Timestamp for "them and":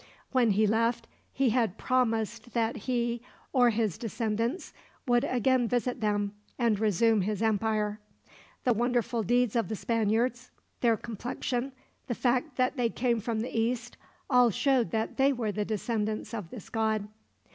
6.01-6.79